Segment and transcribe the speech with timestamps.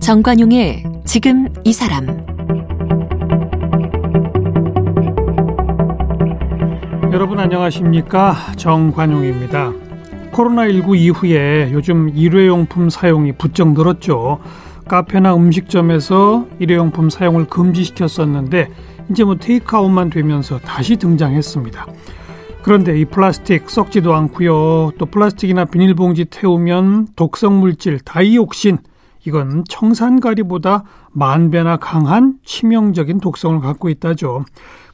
[0.00, 2.06] 정관용의 지금 이 사람
[7.12, 9.72] 여러분 안녕하십니까 정관용입니다.
[10.32, 14.40] 코로나19 이후에 요즘 일회용품 사용이 부쩍 늘었죠.
[14.90, 18.72] 카페나 음식점에서 일회용품 사용을 금지시켰었는데
[19.08, 21.86] 이제 뭐 테이크아웃만 되면서 다시 등장했습니다.
[22.62, 24.90] 그런데 이 플라스틱 썩지도 않고요.
[24.98, 28.78] 또 플라스틱이나 비닐봉지 태우면 독성 물질 다이옥신
[29.28, 34.44] 이건 청산가리보다 만 배나 강한 치명적인 독성을 갖고 있다죠.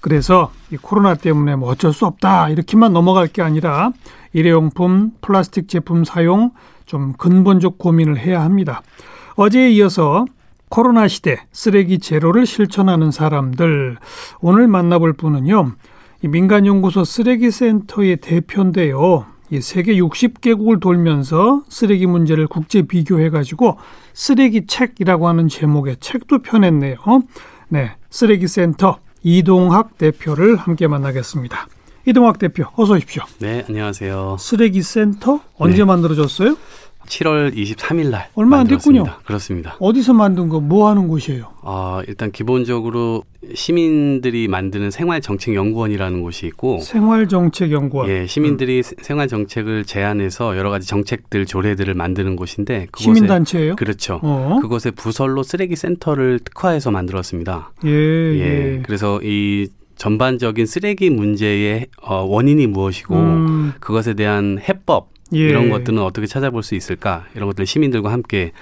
[0.02, 3.92] 그래서 이 코로나 때문에 뭐 어쩔 수 없다 이렇게만 넘어갈 게 아니라
[4.34, 6.50] 일회용품, 플라스틱 제품 사용
[6.86, 8.82] 좀 근본적 고민을 해야 합니다.
[9.34, 10.24] 어제에 이어서
[10.68, 13.98] 코로나 시대 쓰레기 제로를 실천하는 사람들
[14.40, 15.72] 오늘 만나볼 분은요.
[16.22, 19.26] 민간연구소 쓰레기센터의 대표인데요.
[19.50, 23.78] 이 세계 60개국을 돌면서 쓰레기 문제를 국제 비교해 가지고
[24.12, 26.96] 쓰레기 책이라고 하는 제목의 책도 펴냈네요.
[27.68, 31.68] 네, 쓰레기 센터 이동학 대표를 함께 만나겠습니다.
[32.06, 33.24] 이동학 대표, 어서 오십시오.
[33.40, 34.36] 네, 안녕하세요.
[34.38, 35.84] 쓰레기 센터 언제 네.
[35.84, 36.56] 만들어졌어요?
[37.06, 39.04] 7월 23일 날 얼마 안 됐군요.
[39.24, 39.76] 그렇습니다.
[39.80, 41.52] 어디서 만든 거, 뭐 하는 곳이에요?
[41.62, 43.22] 아, 일단 기본적으로
[43.54, 48.08] 시민들이 만드는 생활정책연구원이라는 곳이 있고 생활정책연구원.
[48.08, 49.02] 예, 시민들이 음.
[49.02, 53.76] 생활정책을 제안해서 여러 가지 정책들 조례들을 만드는 곳인데 그곳에, 시민단체예요?
[53.76, 54.20] 그렇죠.
[54.22, 54.58] 어?
[54.60, 57.72] 그곳에 부설로 쓰레기 센터를 특화해서 만들었습니다.
[57.84, 58.40] 예, 예.
[58.40, 58.82] 예.
[58.84, 63.72] 그래서 이 전반적인 쓰레기 문제의 어, 원인이 무엇이고 음.
[63.80, 65.38] 그것에 대한 해법 예.
[65.38, 68.52] 이런 것들은 어떻게 찾아볼 수 있을까 이런 것들 시민들과 함께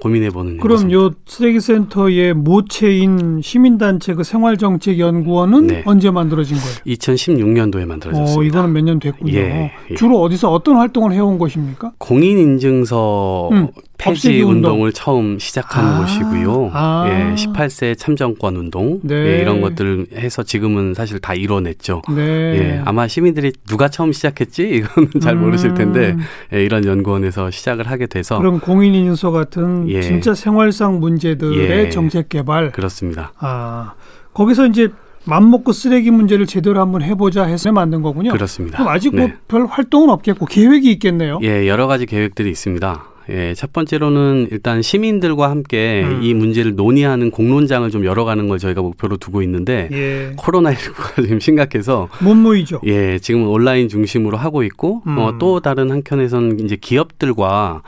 [0.00, 5.82] 고민해보는 그럼 요 쓰레기센터의 모체인 시민단체 그 생활정책연구원은 네.
[5.86, 6.76] 언제 만들어진 거예요?
[6.86, 8.40] 2016년도에 만들어졌습니다.
[8.40, 9.32] 어, 이거는 몇 년 됐군요.
[9.34, 9.94] 예, 예.
[9.96, 11.92] 주로 어디서 어떤 활동을 해온 것입니까?
[11.98, 13.68] 공인인증서 음.
[13.98, 16.70] 폐지 운동 을 처음 시작한 아, 곳이고요.
[16.72, 17.06] 아.
[17.08, 19.14] 예, 18세 참정권 운동 네.
[19.14, 22.02] 예, 이런 것들을 해서 지금은 사실 다 이뤄냈죠.
[22.14, 22.22] 네.
[22.22, 25.42] 예, 아마 시민들이 누가 처음 시작했지 이거는 잘 음.
[25.42, 26.16] 모르실 텐데
[26.52, 30.00] 예, 이런 연구원에서 시작을 하게 돼서 그럼 공인인증서 같은 예.
[30.00, 31.90] 진짜 생활상 문제들의 예.
[31.90, 33.32] 정책 개발 그렇습니다.
[33.38, 33.94] 아
[34.32, 34.88] 거기서 이제
[35.24, 38.30] 맘먹고 쓰레기 문제를 제대로 한번 해보자 해서 만든 거군요.
[38.30, 38.78] 그렇습니다.
[38.78, 39.36] 그럼 아직 뭐 네.
[39.48, 41.40] 뭐별 활동은 없겠고 계획이 있겠네요.
[41.42, 43.17] 예, 여러 가지 계획들이 있습니다.
[43.30, 46.22] 예, 첫 번째로는 일단 시민들과 함께 음.
[46.22, 50.32] 이 문제를 논의하는 공론장을 좀 열어가는 걸 저희가 목표로 두고 있는데 예.
[50.36, 52.80] 코로나19가 지금 심각해서 못 모이죠.
[52.84, 55.18] 예, 지금 온라인 중심으로 하고 있고 음.
[55.18, 57.82] 어, 또 다른 한켠에서는 이제 기업들과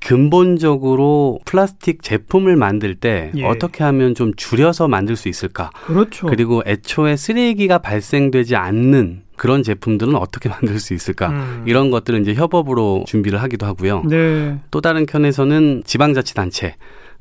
[0.00, 3.44] 근본적으로 플라스틱 제품을 만들 때 예.
[3.44, 5.70] 어떻게 하면 좀 줄여서 만들 수 있을까?
[5.86, 6.28] 그렇죠.
[6.28, 11.64] 그리고 애초에 쓰레기가 발생되지 않는 그런 제품들은 어떻게 만들 수 있을까 음.
[11.66, 14.02] 이런 것들을 이제 협업으로 준비를 하기도 하고요.
[14.04, 14.58] 네.
[14.70, 16.74] 또 다른 편에서는 지방자치단체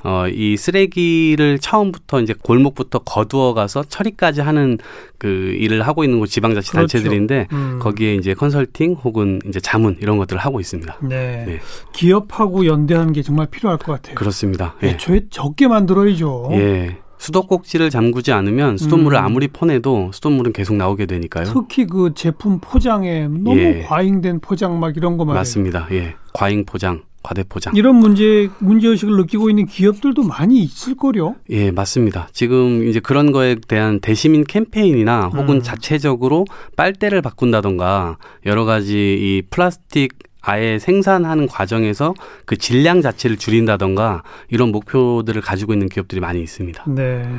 [0.04, 4.78] 어, 이 쓰레기를 처음부터 이제 골목부터 거두어 가서 처리까지 하는
[5.18, 6.98] 그 일을 하고 있는 곳 지방자치 그렇죠.
[6.98, 7.80] 단체들인데 음.
[7.82, 10.98] 거기에 이제 컨설팅 혹은 이제 자문 이런 것들을 하고 있습니다.
[11.02, 11.46] 네.
[11.48, 11.60] 네.
[11.94, 14.16] 기업하고 연대하는 게 정말 필요할 것 같아요.
[14.16, 14.76] 그렇습니다.
[14.84, 14.90] 예.
[14.90, 16.50] 애초에 적게 만들어야죠.
[16.52, 16.98] 예.
[17.18, 19.24] 수도꼭지를 잠그지 않으면 수돗물을 음.
[19.24, 21.46] 아무리 퍼내도 수돗물은 계속 나오게 되니까요.
[21.46, 23.82] 특히 그 제품 포장에 너무 예.
[23.82, 25.40] 과잉된 포장 막 이런 거 말이에요.
[25.40, 25.88] 맞습니다.
[25.92, 26.16] 예.
[26.34, 27.04] 과잉 포장.
[27.24, 27.76] 과대 포장.
[27.76, 31.36] 이런 문제 문제 의식을 느끼고 있는 기업들도 많이 있을 거요.
[31.50, 32.30] 예, 맞습니다.
[32.32, 35.62] 지금 이제 그런 거에 대한 대시민 캠페인이나 혹은 음.
[35.62, 36.46] 자체적으로
[36.78, 40.14] 빨대를 바꾼다던가 여러 가지 이 플라스틱
[40.48, 42.14] 아예 생산하는 과정에서
[42.46, 46.86] 그 질량 자체를 줄인다던가 이런 목표들을 가지고 있는 기업들이 많이 있습니다.
[46.88, 47.30] 네.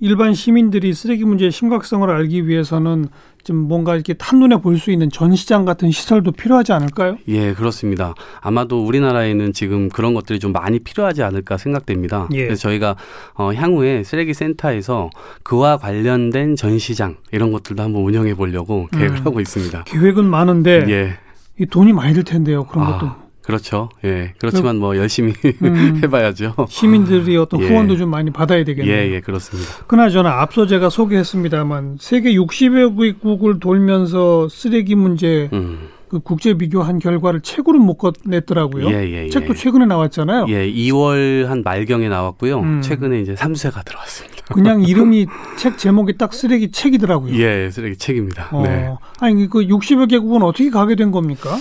[0.00, 3.06] 일반 시민들이 쓰레기 문제의 심각성을 알기 위해서는
[3.44, 7.16] 좀 뭔가 이렇게 한눈에 볼 수 있는 전시장 같은 시설도 필요하지 않을까요?
[7.28, 8.12] 예, 그렇습니다.
[8.40, 12.28] 아마도 우리나라에는 지금 그런 것들이 좀 많이 필요하지 않을까 생각됩니다.
[12.32, 12.42] 예.
[12.44, 12.96] 그래서 저희가
[13.34, 15.10] 어, 향후에 쓰레기 센터에서
[15.44, 19.84] 그와 관련된 전시장 이런 것들도 한번 운영해 보려고 계획을 음, 하고 있습니다.
[19.84, 21.18] 계획은 많은데 예.
[21.58, 22.64] 이 돈이 많이 들 텐데요.
[22.66, 23.12] 그런 아, 것도.
[23.42, 23.88] 그렇죠.
[24.04, 24.34] 예.
[24.38, 25.32] 그렇지만 뭐 열심히
[25.62, 26.54] 음, 해봐야죠.
[26.68, 27.68] 시민들이 어떤 예.
[27.68, 28.92] 후원도 좀 많이 받아야 되겠네요.
[28.92, 29.70] 예, 예, 그렇습니다.
[29.86, 35.88] 그나저나 앞서 제가 소개했습니다만 세계 60여 개국을 돌면서 쓰레기 문제 음.
[36.08, 38.88] 그 국제 비교한 결과를 책으로 못냈더라고요.
[38.90, 39.28] 예, 예, 예.
[39.28, 40.46] 책도 최근에 나왔잖아요.
[40.48, 42.60] 예, 2월 한 말경에 나왔고요.
[42.60, 42.82] 음.
[42.82, 44.36] 최근에 이제 3세가 들어왔습니다.
[44.54, 45.26] 그냥 이름이
[45.56, 47.34] 책 제목이 딱 쓰레기 책이더라고요.
[47.34, 48.48] 예, 쓰레기 책입니다.
[48.52, 48.62] 어.
[48.62, 48.90] 네.
[49.20, 51.56] 아니 그 60여 개국은 어떻게 가게 된 겁니까?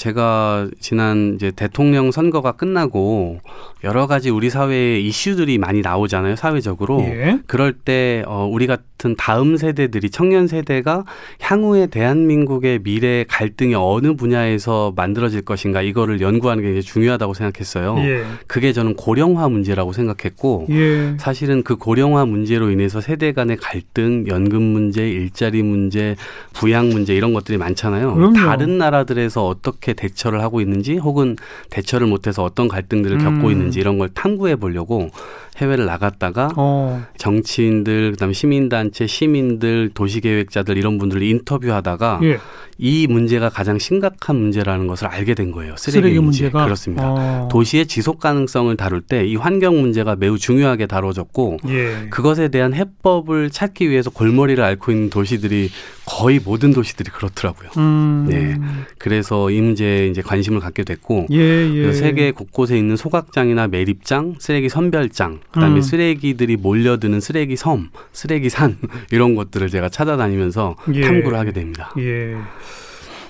[0.00, 3.40] 제가 지난 이제 대통령 선거가 끝나고
[3.84, 7.02] 여러 가지 우리 사회의 이슈들이 많이 나오잖아요, 사회적으로.
[7.02, 7.38] 예.
[7.46, 11.04] 그럴 때 어, 우리 같은 다음 세대들이 청년 세대가
[11.40, 17.96] 향후에 대한민국의 미래 갈등이 어느 분야에서 만들어질 것인가 이거를 연구하는 게 중요하다고 생각했어요.
[17.98, 18.24] 예.
[18.46, 21.14] 그게 저는 고령화 문제라고 생각했고 예.
[21.18, 26.16] 사실은 그 고령화 문제로 인해서 세대 간의 갈등, 연금 문제, 일자리 문제,
[26.54, 28.14] 부양 문제 이런 것들이 많잖아요.
[28.14, 28.32] 그럼요.
[28.34, 31.36] 다른 나라들에서 어떻게 대처를 하고 있는지 혹은
[31.70, 33.24] 대처를 못해서 어떤 갈등들을 음.
[33.40, 35.10] 겪고 있는지 이런 걸 탐구해 보려고
[35.58, 37.04] 해외를 나갔다가 어.
[37.18, 42.38] 정치인들 그다음에 시민단체 시민들 도시계획자들 이런 분들을 인터뷰하다가 예.
[42.82, 45.74] 이 문제가 가장 심각한 문제라는 것을 알게 된 거예요.
[45.76, 46.44] 쓰레기, 쓰레기 문제.
[46.44, 47.04] 문제가 그렇습니다.
[47.06, 47.48] 어.
[47.50, 52.06] 도시의 지속 가능성을 다룰 때 이 환경 문제가 매우 중요하게 다뤄졌고 예.
[52.10, 55.68] 그것에 대한 해법을 찾기 위해서 골머리를 앓고 있는 도시들이
[56.10, 57.70] 거의 모든 도시들이 그렇더라고요.
[57.76, 58.26] 음.
[58.28, 58.58] 네.
[58.98, 61.92] 그래서 이 문제에 이제 관심을 갖게 됐고 예, 예.
[61.92, 65.80] 세계 곳곳에 있는 소각장이나 매립장, 쓰레기 선별장, 그다음에 음.
[65.80, 68.76] 쓰레기들이 몰려드는 쓰레기 섬, 쓰레기 산
[69.12, 71.00] 이런 것들을 제가 찾아다니면서 예.
[71.00, 71.94] 탐구를 하게 됩니다.
[71.98, 72.34] 예.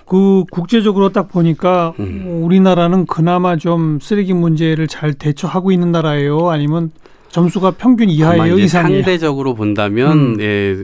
[0.07, 2.41] 그 국제적으로 딱 보니까 음.
[2.43, 6.49] 우리나라는 그나마 좀 쓰레기 문제를 잘 대처하고 있는 나라예요.
[6.49, 6.91] 아니면
[7.31, 9.03] 점수가 평균 이하예요, 이상이에요?
[9.03, 10.41] 상대적으로 본다면 음.
[10.41, 10.77] 예,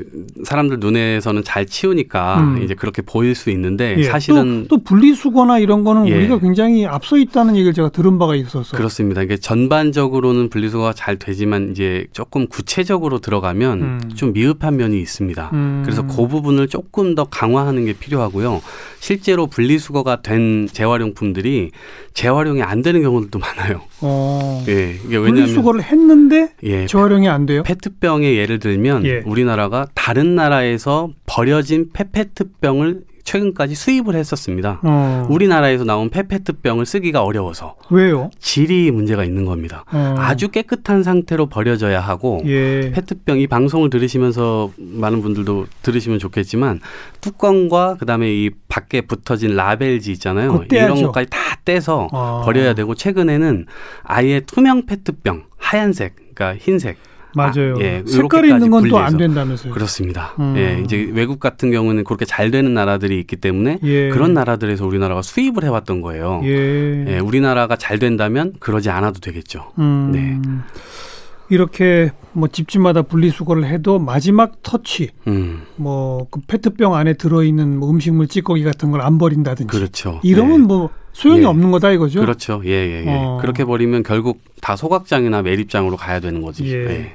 [0.45, 2.63] 사람들 눈에서는 잘 치우니까 음.
[2.63, 4.05] 이제 그렇게 보일 수 있는데 예.
[4.05, 6.17] 사실은 또, 또, 분리수거나 이런 거는 예.
[6.17, 8.77] 우리가 굉장히 앞서 있다는 얘기를 제가 들은 바가 있었어요.
[8.77, 9.23] 그렇습니다.
[9.23, 14.01] 이게 전반적으로는 분리수거가 잘 되지만 이제 조금 구체적으로 들어가면 음.
[14.15, 15.51] 좀 미흡한 면이 있습니다.
[15.53, 15.83] 음.
[15.85, 18.61] 그래서 그 부분을 조금 더 강화하는 게 필요하고요.
[19.01, 21.71] 실제로 분리수거가 된 재활용품들이
[22.15, 23.83] 재활용이 안 되는 경우들도 많아요.
[24.01, 24.65] 어.
[24.69, 27.63] 예, 이게 왜냐하면 분리수거를 했는데 예, 재활용이 안 돼요.
[27.63, 29.23] 페트병의 예를 들면 예.
[29.25, 34.81] 우리나라가 다른 나라에서 버려진 페페트병을 최근까지 수입을 했었습니다.
[34.85, 35.27] 어.
[35.29, 37.75] 우리나라에서 나온 페페트병을 쓰기가 어려워서.
[37.91, 38.31] 왜요?
[38.39, 39.85] 질이 문제가 있는 겁니다.
[39.93, 40.15] 어.
[40.17, 42.93] 아주 깨끗한 상태로 버려져야 하고 예.
[42.93, 46.81] 페트병 이 방송을 들으시면서 많은 분들도 들으시면 좋겠지만
[47.21, 50.65] 뚜껑과 그다음에 이 밖에 붙어진 라벨지 있잖아요.
[50.71, 52.43] 이런 것까지 다 떼서 어.
[52.45, 53.67] 버려야 되고 최근에는
[54.05, 56.99] 아예 투명 페트병 하얀색 그러니까 흰색
[57.35, 57.75] 맞아요.
[57.77, 59.73] 아, 예, 색깔이 있는 건 또 안 된다면서요.
[59.75, 60.33] 그렇습니다.
[60.39, 60.55] 음.
[60.57, 64.09] 예, 이제 외국 같은 경우는 그렇게 잘 되는 나라들이 있기 때문에 예.
[64.09, 66.41] 그런 나라들에서 우리나라가 수입을 해왔던 거예요.
[66.45, 67.05] 예.
[67.17, 67.19] 예.
[67.19, 69.71] 우리나라가 잘 된다면 그러지 않아도 되겠죠.
[69.79, 70.13] 음.
[70.13, 70.39] 네.
[71.51, 75.63] 이렇게 뭐 집집마다 분리수거를 해도 마지막 터치, 음.
[75.77, 80.21] 뭐그 페트병 안에 들어있는 뭐 음식물 찌꺼기 같은 걸 안 버린다든지, 그렇죠.
[80.25, 80.67] 이러면 네.
[80.67, 81.45] 뭐 소용이 예.
[81.47, 82.21] 없는 거다 이거죠.
[82.21, 82.61] 그렇죠.
[82.67, 83.09] 예, 예, 예.
[83.09, 83.39] 어.
[83.41, 86.67] 그렇게 버리면 결국 다 소각장이나 매립장으로 가야 되는 거지.
[86.67, 86.91] 예.
[86.91, 87.15] 예.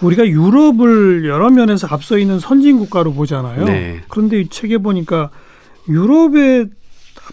[0.00, 3.64] 우리가 유럽을 여러 면에서 앞서 있는 선진 국가로 보잖아요.
[3.64, 4.00] 네.
[4.08, 5.30] 그런데 이 책에 보니까
[5.88, 6.66] 유럽의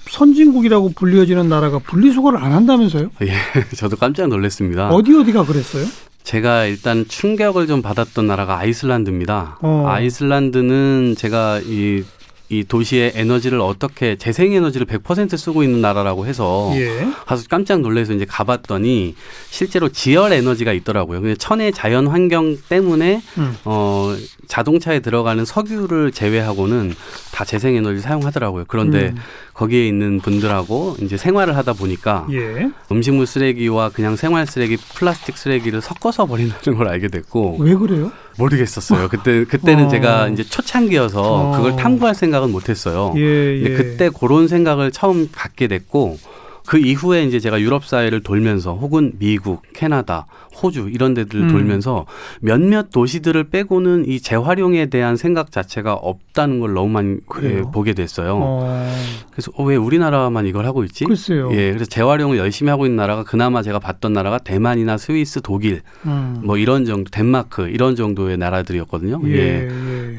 [0.08, 3.10] 선진국이라고 불려지는 나라가 분리수거를 안 한다면서요?
[3.24, 3.34] 예,
[3.76, 4.90] 저도 깜짝 놀랐습니다.
[4.90, 5.86] 어디 어디가 그랬어요?
[6.22, 9.58] 제가 일단 충격을 좀 받았던 나라가 아이슬란드입니다.
[9.62, 9.86] 어.
[9.88, 12.04] 아이슬란드는 제가 이
[12.50, 17.08] 이 도시의 에너지를 어떻게 재생 에너지를 100% 쓰고 있는 나라라고 해서 예.
[17.26, 19.16] 가서 깜짝 놀라서 이제 가봤더니
[19.50, 21.22] 실제로 지열 에너지가 있더라고요.
[21.22, 23.58] 근데 천의 자연 환경 때문에 음.
[23.66, 24.16] 어
[24.48, 26.94] 자동차에 들어가는 석유를 제외하고는
[27.32, 28.66] 다 재생 에너지 사용하더라고요.
[28.68, 29.18] 그런데 음.
[29.54, 32.70] 거기에 있는 분들하고 이제 생활을 하다 보니까 예.
[32.92, 38.12] 음식물 쓰레기와 그냥 생활 쓰레기, 플라스틱 쓰레기를 섞어서 버린다는 걸 알게 됐고 왜 그래요?
[38.38, 39.10] 모르겠었어요.
[39.10, 39.88] 그때 그때는 어.
[39.90, 41.56] 제가 이제 초창기여서 어.
[41.56, 43.14] 그걸 탐구할 생각은 못했어요.
[43.18, 43.70] 예, 예.
[43.76, 46.18] 그때 그런 생각을 처음 갖게 됐고
[46.66, 50.26] 그 이후에 이제 제가 유럽 사회를 돌면서 혹은 미국, 캐나다,
[50.62, 51.48] 호주 이런 데들 음.
[51.50, 52.06] 돌면서
[52.40, 58.38] 몇몇 도시들을 빼고는 이 재활용에 대한 생각 자체가 없다는 걸 너무 많이 예, 보게 됐어요.
[58.40, 58.94] 어.
[59.32, 61.06] 그래서 어, 왜 우리나라만 이걸 하고 있지?
[61.06, 61.50] 글쎄요.
[61.52, 66.42] 예, 그래서 재활용을 열심히 하고 있는 나라가 그나마 제가 봤던 나라가 대만이나 스위스, 독일 음.
[66.44, 69.22] 뭐 이런 정도, 덴마크 이런 정도의 나라들이었거든요.
[69.26, 69.32] 예.
[69.32, 69.70] 예.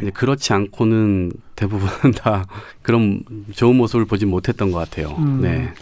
[0.03, 0.11] 예.
[0.11, 2.47] 그렇지 않고는 대부분 다
[2.83, 3.23] 그런
[3.53, 5.15] 좋은 모습을 보지 못했던 것 같아요.
[5.19, 5.41] 음.
[5.41, 5.73] 네.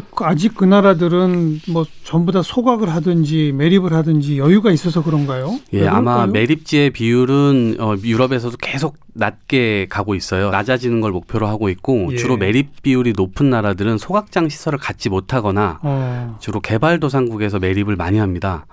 [0.00, 5.58] 그러니까 아직 그 나라들은 뭐 전부 다 소각을 하든지 매립을 하든지 여유가 있어서 그런가요?
[5.72, 10.50] 예, 아마 매립지의 비율은 어, 유럽에서도 계속 낮게 가고 있어요.
[10.50, 12.16] 낮아지는 걸 목표로 하고 있고 예.
[12.16, 16.36] 주로 매립 비율이 높은 나라들은 소각장 시설을 갖지 못하거나 어.
[16.40, 18.66] 주로 개발도상국에서 매립을 많이 합니다.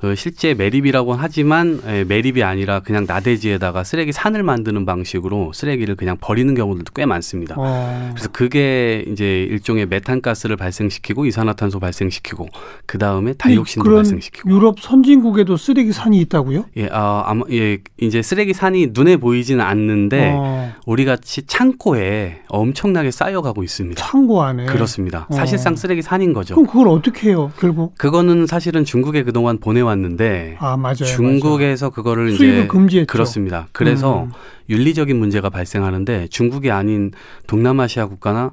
[0.00, 6.18] 그 실제 매립이라고 하지만 예, 매립이 아니라 그냥 나대지에다가 쓰레기 산을 만드는 방식으로 쓰레기를 그냥
[6.20, 7.54] 버리는 경우들도 꽤 많습니다.
[7.56, 8.10] 어.
[8.12, 12.48] 그래서 그게 이제 일종의 메탄가스를 발생시키고 이산화탄소 발생시키고
[12.84, 14.50] 그 다음에 다이옥신도 발생시키고.
[14.50, 16.66] 유럽 선진국에도 쓰레기 산이 있다고요?
[16.76, 20.73] 예, 아, 아마 예 이제 쓰레기 산이 눈에 보이지는 않는데 어.
[20.86, 24.04] 우리 같이 창고에 엄청나게 쌓여가고 있습니다.
[24.04, 25.26] 창고 안에 그렇습니다.
[25.30, 25.34] 어.
[25.34, 26.54] 사실상 쓰레기 산인 거죠.
[26.54, 27.94] 그럼 그걸 어떻게 해요, 결국?
[27.96, 31.04] 그거는 사실은 중국에 그동안 보내왔는데 아 맞아요.
[31.04, 31.90] 중국에서 맞아요.
[31.92, 33.10] 그거를 이제 금지했죠.
[33.10, 33.68] 그렇습니다.
[33.72, 34.32] 그래서 음.
[34.68, 37.12] 윤리적인 문제가 발생하는데 중국이 아닌
[37.46, 38.52] 동남아시아 국가나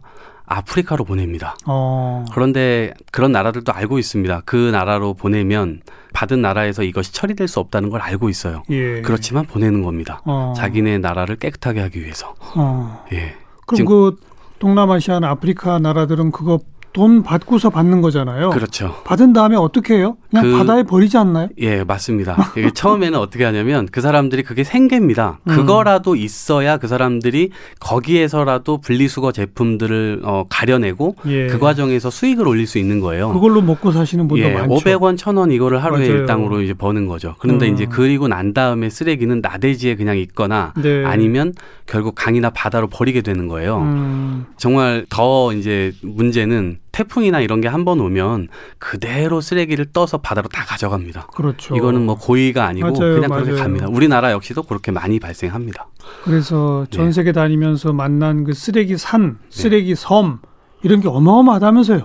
[0.52, 1.56] 아프리카로 보냅니다.
[1.66, 2.26] 어.
[2.34, 4.42] 그런데 그런 나라들도 알고 있습니다.
[4.46, 5.82] 그 나라로 보내면
[6.14, 8.64] 받은 나라에서 이것이 처리될 수 없다는 걸 알고 있어요.
[8.70, 9.02] 예.
[9.02, 10.22] 그렇지만 보내는 겁니다.
[10.26, 10.54] 어.
[10.56, 12.36] 자기네 나라를 깨끗하게 하기 위해서.
[12.56, 13.06] 어.
[13.14, 13.36] 예.
[13.66, 14.18] 그럼 그
[14.60, 16.60] 동남아시아나 아프리카 나라들은 그거
[16.94, 18.50] 돈 받고서 받는 거잖아요.
[18.50, 18.96] 그렇죠.
[19.06, 20.18] 받은 다음에 어떻게 해요?
[20.30, 21.48] 그냥 그, 바다에 버리지 않나요?
[21.60, 22.52] 예, 맞습니다.
[22.58, 25.40] 이게 처음에는 어떻게 하냐면 그 사람들이 그게 생계입니다.
[25.44, 25.56] 음.
[25.56, 31.48] 그거라도 있어야 그 사람들이 거기에서라도 분리수거 제품들을 어, 가려내고 예.
[31.48, 33.32] 그 과정에서 수익을 올릴 수 있는 거예요.
[33.32, 34.76] 그걸로 먹고 사시는 분도 예, 많죠.
[34.76, 36.22] 500원, 1000원 이거를 하루에 맞아요.
[36.22, 37.36] 일당으로 이제 버는 거죠.
[37.40, 37.74] 그런데 음.
[37.74, 41.06] 이제 그리고 난 다음에 쓰레기는 나대지에 그냥 있거나 네.
[41.06, 41.54] 아니면
[41.86, 43.78] 결국 강이나 바다로 버리게 되는 거예요.
[43.80, 44.46] 음.
[44.58, 50.64] 정말 더 이제 문제는 태풍이나 이런 게 한 번 오면 그대로 쓰레기를 떠서 바다로 다
[50.66, 51.28] 가져갑니다.
[51.34, 51.76] 그렇죠.
[51.76, 53.44] 이거는 뭐 고의가 아니고 맞아요, 그냥 맞아요.
[53.46, 53.88] 그렇게 갑니다.
[53.90, 55.88] 우리나라 역시도 그렇게 많이 발생합니다.
[56.24, 57.12] 그래서 전 네.
[57.12, 59.96] 세계 다니면서 만난 그 쓰레기 산, 쓰레기 네.
[59.96, 60.40] 섬
[60.84, 62.04] 이런 게 어마어마하다면서요.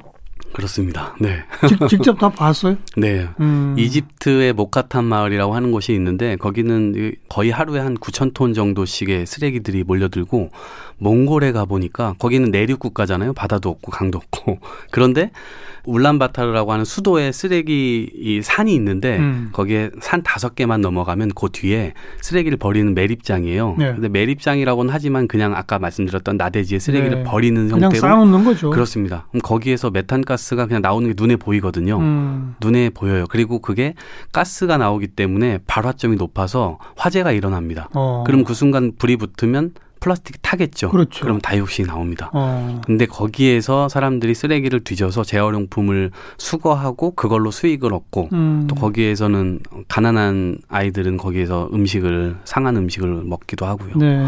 [0.52, 1.14] 그렇습니다.
[1.20, 1.44] 네.
[1.88, 2.76] 직, 접다 봤어요?
[2.96, 3.28] 네.
[3.40, 3.74] 음.
[3.76, 10.50] 이집트의 모카탄 마을이라고 하는 곳이 있는데 거기는 거의 하루에 한 9천 톤 정도씩의 쓰레기들이 몰려들고
[10.98, 13.32] 몽골에 가 보니까 거기는 내륙 국가잖아요.
[13.34, 14.58] 바다도 없고 강도 없고.
[14.90, 15.30] 그런데
[15.86, 19.50] 울란바타르라고 하는 수도에 쓰레기 이 산이 있는데 음.
[19.52, 23.76] 거기에 산 다섯 개만 넘어가면 그 뒤에 쓰레기를 버리는 매립장이에요.
[23.78, 23.92] 네.
[23.92, 27.24] 근데 매립장이라고는 하지만 그냥 아까 말씀드렸던 나대지에 쓰레기를 네.
[27.24, 28.70] 버리는 그냥 형태로 쌓아놓는 거죠.
[28.70, 29.26] 그렇습니다.
[29.30, 31.98] 그럼 거기에서 메탄가스가 그냥 나오는 게 눈에 보이거든요.
[31.98, 32.56] 음.
[32.60, 33.24] 눈에 보여요.
[33.30, 33.94] 그리고 그게
[34.32, 37.88] 가스가 나오기 때문에 발화점이 높아서 화재가 일어납니다.
[37.94, 38.24] 어.
[38.26, 39.72] 그럼 그 순간 불이 붙으면
[40.06, 40.90] 플라스틱이 타겠죠.
[40.90, 41.24] 그렇죠.
[41.24, 42.30] 그럼 다이옥신이 나옵니다.
[42.32, 42.80] 어.
[42.86, 48.66] 근데 거기에서 사람들이 쓰레기를 뒤져서 재활용품을 수거하고 그걸로 수익을 얻고 음.
[48.68, 53.96] 또 거기에서는 가난한 아이들은 거기에서 음식을 상한 음식을 먹기도 하고요.
[53.96, 54.24] 네.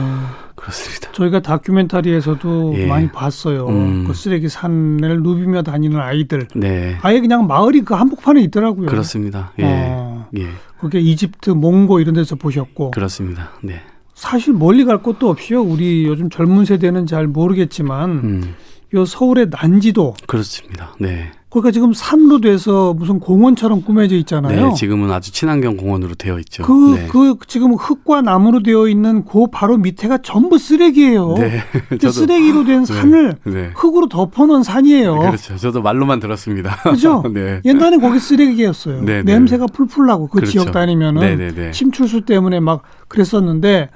[0.56, 1.12] 그렇습니다.
[1.12, 2.86] 저희가 다큐멘터리에서도 예.
[2.86, 3.68] 많이 봤어요.
[3.68, 4.04] 음.
[4.04, 6.48] 그 쓰레기 산을 누비며 다니는 아이들.
[6.56, 6.98] 네.
[7.02, 8.86] 아예 그냥 마을이 그 한복판에 있더라고요.
[8.86, 9.52] 그렇습니다.
[9.60, 9.64] 예.
[9.64, 10.26] 어.
[10.36, 10.48] 예.
[10.80, 12.90] 그게 이집트, 몽고 이런 데서 보셨고.
[12.90, 13.50] 그렇습니다.
[13.62, 13.80] 네.
[14.18, 15.62] 사실 멀리 갈 곳도 없이요.
[15.62, 18.54] 우리 요즘 젊은 세대는 잘 모르겠지만 음.
[18.94, 20.92] 요 서울의 난지도 그렇습니다.
[20.98, 21.30] 네.
[21.50, 24.68] 그러니까 지금 산로 돼서 무슨 공원처럼 꾸며져 있잖아요.
[24.68, 26.64] 네, 지금은 아주 친환경 공원으로 되어 있죠.
[26.64, 27.06] 그, 네.
[27.08, 31.34] 그 지금 흙과 나무로 되어 있는 그 바로 밑에가 전부 쓰레기예요.
[31.34, 31.60] 네.
[32.00, 32.92] 저도, 쓰레기로 된 네.
[32.92, 33.70] 산을 네.
[33.76, 35.16] 흙으로 덮어놓은 산이에요.
[35.16, 35.56] 그렇죠.
[35.56, 36.76] 저도 말로만 들었습니다.
[36.90, 37.22] 그죠?
[37.32, 37.60] 네.
[37.64, 39.02] 옛날에 거기 쓰레기였어요.
[39.02, 39.32] 네, 네.
[39.32, 40.50] 냄새가 풀풀 나고 그 그렇죠.
[40.50, 43.90] 지역 다니면은 침출수 때문에 막 그랬었는데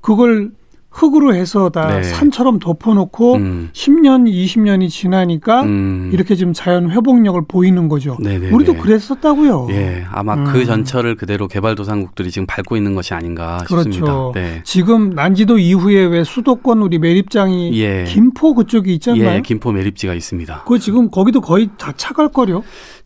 [0.00, 0.52] 그걸
[0.90, 2.02] 흙으로 해서 다 네.
[2.02, 3.70] 산처럼 덮어놓고 음.
[3.72, 6.10] 10년, 20년이 지나니까 음.
[6.12, 8.16] 이렇게 지금 자연 회복력을 보이는 거죠.
[8.20, 8.52] 네네네.
[8.52, 9.68] 우리도 그랬었다고요.
[9.70, 10.44] 예, 아마 음.
[10.44, 13.92] 그 전철을 그대로 개발도상국들이 지금 밟고 있는 것이 아닌가 그렇죠.
[13.92, 14.32] 싶습니다.
[14.34, 14.62] 네.
[14.64, 18.04] 지금 난지도 이후에 왜 수도권 우리 매립장이 예.
[18.08, 19.36] 김포 그쪽에 있잖아요.
[19.36, 20.64] 예, 김포 매립지가 있습니다.
[20.66, 22.64] 그 지금 거기도 거의 다 차갈 거요.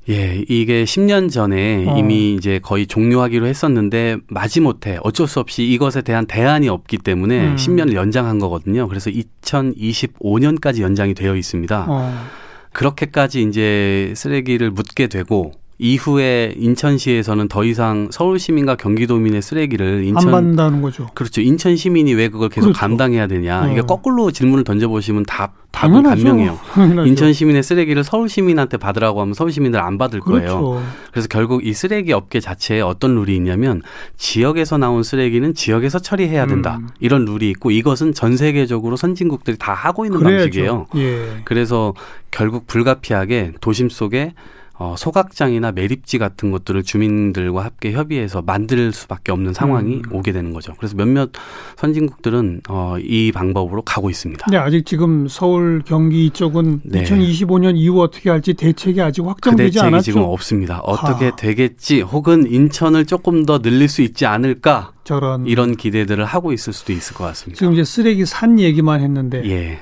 [0.08, 1.96] 예, 이게 10년 전에 어.
[1.96, 7.56] 이미 이제 거의 종료하기로 했었는데 마지못해 어쩔 수 없이 이것에 대한 대안이 없기 때문에 음.
[7.56, 8.88] 10년을 연장한 거거든요.
[8.88, 11.86] 그래서 2025년까지 연장이 되어 있습니다.
[11.88, 12.26] 어.
[12.72, 20.30] 그렇게까지 이제 쓰레기를 묻게 되고 이후에 인천시에서는 더 이상 서울 시민과 경기도민의 쓰레기를 인천 안
[20.30, 21.08] 받는다는 거죠.
[21.12, 21.40] 그렇죠.
[21.40, 22.78] 인천 시민이 왜 그걸 계속 그렇죠.
[22.78, 23.64] 감당해야 되냐.
[23.64, 23.72] 어.
[23.72, 26.56] 이게 거꾸로 질문을 던져 보시면 답 답은 간명해요.
[27.04, 30.60] 인천 시민의 쓰레기를 서울 시민한테 받으라고 하면 서울 시민들 안 받을 그렇죠.
[30.60, 30.84] 거예요.
[31.10, 33.82] 그래서 결국 이 쓰레기 업계 자체에 어떤 룰이 있냐면
[34.16, 36.76] 지역에서 나온 쓰레기는 지역에서 처리해야 된다.
[36.80, 36.90] 음.
[37.00, 40.44] 이런 룰이 있고 이것은 전 세계적으로 선진국들이 다 하고 있는 그래야죠.
[40.44, 40.86] 방식이에요.
[40.94, 41.40] 예.
[41.44, 41.92] 그래서
[42.30, 44.34] 결국 불가피하게 도심 속에
[44.78, 50.02] 어, 소각장이나 매립지 같은 것들을 주민들과 함께 협의해서 만들 수밖에 없는 상황이 음.
[50.10, 50.72] 오게 되는 거죠.
[50.76, 51.30] 그래서 몇몇
[51.76, 54.46] 선진국들은 어, 이 방법으로 가고 있습니다.
[54.50, 57.04] 네, 아직 지금 서울, 경기 이쪽은 네.
[57.04, 60.02] 2025년 이후 어떻게 할지 대책이 아직 확정되지 그 대책이 않았죠.
[60.04, 60.80] 지금 없습니다.
[60.80, 61.36] 어떻게 아.
[61.36, 64.92] 되겠지, 혹은 인천을 조금 더 늘릴 수 있지 않을까.
[65.04, 67.58] 저런 이런 기대들을 하고 있을 수도 있을 것 같습니다.
[67.58, 69.78] 지금 이제 쓰레기 산 얘기만 했는데 예.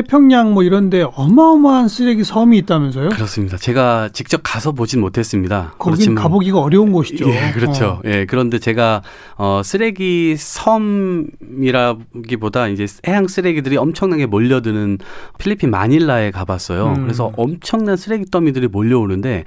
[0.00, 3.10] 태평양 뭐 이런데 어마어마한 쓰레기 섬이 있다면서요?
[3.10, 3.58] 그렇습니다.
[3.58, 5.74] 제가 직접 가서 보진 못했습니다.
[5.78, 7.28] 거긴 가보기가 어려운 곳이죠.
[7.28, 7.84] 예, 그렇죠.
[7.84, 8.00] 어.
[8.06, 9.02] 예, 그런데 제가
[9.36, 10.36] 어 쓰레기
[11.50, 14.98] 섬이라기보다 이제 해양 쓰레기들이 엄청나게 몰려드는
[15.38, 16.94] 필리핀 마닐라에 가봤어요.
[16.96, 17.02] 음.
[17.02, 19.44] 그래서 엄청난 쓰레기 더미들이 몰려오는데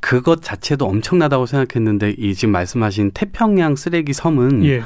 [0.00, 4.82] 그것 자체도 엄청나다고 생각했는데 이 지금 말씀하신 태평양 쓰레기 섬은 예.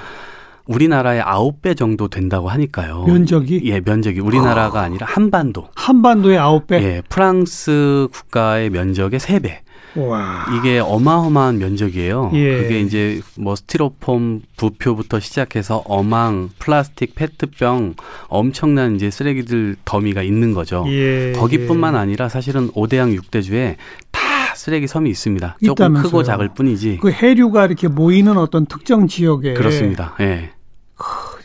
[0.66, 3.04] 우리나라의 아홉 배 정도 된다고 하니까요.
[3.04, 3.62] 면적이?
[3.64, 4.88] 예, 면적이 우리나라가 아.
[4.88, 5.68] 니라 한반도.
[5.75, 6.83] 한반도의 아홉 배?
[6.83, 9.61] 예, 프랑스 국가의 면적의 세 배.
[9.97, 10.47] 와.
[10.56, 12.33] 이게 어마어마한 면적이에요.
[12.35, 12.62] 예.
[12.62, 17.94] 그게 이제 뭐 스티로폼 부표부터 시작해서 어망, 플라스틱, 페트병
[18.26, 20.85] 엄청난 이제 쓰레기들 더미가 있는 거죠.
[20.88, 21.33] 예.
[21.37, 23.76] 거기뿐만 아니라 사실은 오대양 육대주에
[24.11, 24.21] 다
[24.64, 25.59] 쓰레기 섬이 있습니다.
[25.62, 26.02] 조금 있다면서요.
[26.04, 26.99] 크고 작을 뿐이지.
[27.02, 30.14] 그 해류가 이렇게 모이는 어떤 특정 지역에 그렇습니다.
[30.21, 30.52] 예.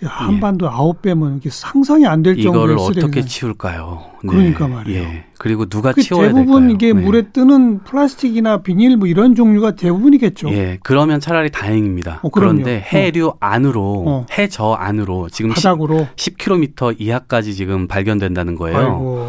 [0.01, 0.69] 한반도 예.
[0.71, 4.05] 아홉 배면 이게 상상이 안 될 정도의 이거를 어떻게 치울까요?
[4.23, 4.29] 네.
[4.29, 5.01] 그러니까 말이에요.
[5.03, 5.25] 예.
[5.38, 6.75] 그리고 누가 그 치워야 대부분 될까요?
[6.75, 7.01] 이게 네.
[7.01, 10.49] 물에 뜨는 플라스틱이나 비닐 뭐 이런 종류가 대부분이겠죠.
[10.51, 12.19] 예, 그러면 차라리 다행입니다.
[12.23, 13.38] 어, 그런데 해류 어.
[13.41, 14.25] 안으로 어.
[14.31, 18.77] 해저 안으로 지금 바닥으로 10, 10km 이하까지 지금 발견된다는 거예요.
[18.77, 19.25] 아이고.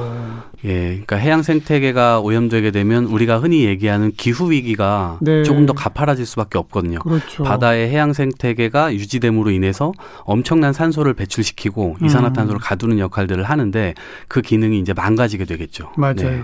[0.65, 5.43] 예, 그러니까 해양 생태계가 오염되게 되면 우리가 흔히 얘기하는 기후 위기가 네.
[5.43, 6.99] 조금 더 가파라질 수밖에 없거든요.
[6.99, 7.45] 그렇죠.
[7.45, 9.93] 바다의 해양 생태계가 유지됨으로 인해서
[10.25, 12.07] 엄청난 산소를 배출시키고 음.
[12.07, 13.95] 이산화탄소를 가두는 역할들을 하는데
[14.29, 15.93] 그 기능이 이제 망가지게 되겠죠.
[15.97, 16.15] 맞아요.
[16.15, 16.43] 네.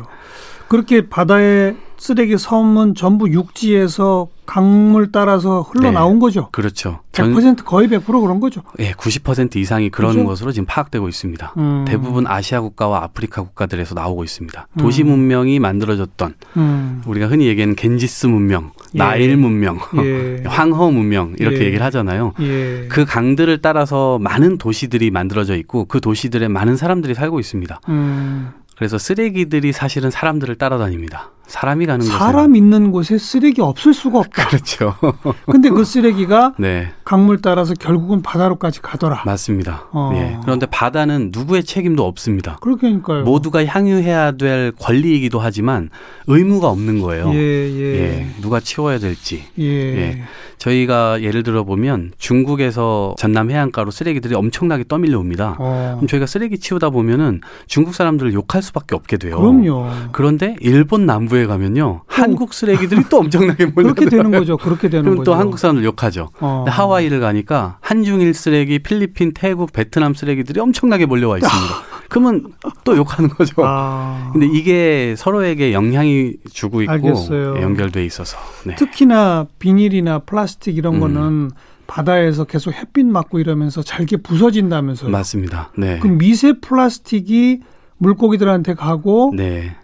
[0.69, 6.49] 그렇게 바다의 쓰레기 섬은 전부 육지에서 강물 따라서 흘러나온 네, 거죠.
[6.53, 7.01] 그렇죠.
[7.13, 8.63] 100% 거의 100% 그런 거죠.
[8.79, 10.29] 예, 90% 이상이 그런 그렇죠?
[10.29, 11.55] 것으로 지금 파악되고 있습니다.
[11.57, 11.85] 음.
[11.87, 14.69] 대부분 아시아 국가와 아프리카 국가들에서 나오고 있습니다.
[14.79, 15.09] 도시 음.
[15.09, 17.03] 문명이 만들어졌던 음.
[17.07, 18.99] 우리가 흔히 얘기하는 겐지스 문명, 예.
[18.99, 20.43] 나일 문명, 예.
[20.47, 21.65] 황허 문명 이렇게 예.
[21.67, 22.35] 얘기를 하잖아요.
[22.41, 22.87] 예.
[22.89, 27.81] 그 강들을 따라서 많은 도시들이 만들어져 있고 그 도시들에 많은 사람들이 살고 있습니다.
[27.89, 28.51] 음.
[28.77, 31.31] 그래서 쓰레기들이 사실은 사람들을 따라다닙니다.
[31.47, 34.49] 사람이 가는 곳에 사람 있는 곳에 쓰레기 없을 수가 없다.
[34.49, 34.95] 그렇죠.
[35.47, 36.93] 근데 그 쓰레기가 네.
[37.05, 39.23] 강물 따라서 결국은 바다로까지 가더라.
[39.25, 39.85] 맞습니다.
[39.93, 40.11] 어.
[40.15, 40.39] 예.
[40.43, 42.59] 그런데 바다는 누구의 책임도 없습니다.
[42.61, 43.23] 그러니까요.
[43.23, 45.91] 모두가 향유해야 될 권리이기도 하지만
[46.27, 47.33] 의무가 없는 거예요.
[47.33, 47.95] 예, 예.
[47.95, 48.27] 예.
[48.41, 49.45] 누가 치워야 될지.
[49.59, 49.65] 예.
[49.65, 50.23] 예.
[50.59, 55.55] 저희가 예를 들어 보면 중국에서 전남 해안가로 쓰레기들이 엄청나게 떠밀려 옵니다.
[55.59, 55.95] 어.
[55.97, 59.39] 그럼 저희가 쓰레기 치우다 보면은 중국 사람들을 욕할 수밖에 없게 돼요.
[59.39, 59.87] 그럼요.
[60.13, 64.57] 그런데 일본 남부 정부에 가면요 한국 쓰레기들이 또 엄청나게 몰려 그렇게 되는 거죠.
[64.57, 65.31] 그렇게 되는 그럼 거죠.
[65.31, 66.31] 또 한국 사람들 욕하죠.
[66.41, 66.65] 어.
[66.67, 71.75] 하와이를 가니까 한중일 쓰레기, 필리핀, 태국, 베트남 쓰레기들이 엄청나게 몰려와 있습니다.
[72.09, 72.53] 그러면
[72.85, 73.63] 또 욕하는 거죠.
[73.65, 74.31] 아.
[74.33, 77.61] 근데 이게 서로에게 영향이 주고 있고 알겠어요.
[77.61, 78.75] 연결돼 있어서 네.
[78.77, 81.01] 특히나 비닐이나 플라스틱 이런 음.
[81.01, 81.51] 거는
[81.87, 85.11] 바다에서 계속 햇빛 맞고 이러면서 잘게 부서진다면서요.
[85.11, 85.71] 맞습니다.
[85.77, 85.99] 네.
[85.99, 87.61] 그럼 미세 플라스틱이
[87.99, 89.75] 물고기들한테 가고 네.